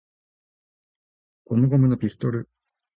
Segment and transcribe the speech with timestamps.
[1.45, 2.49] ゴムゴムのピストル!!!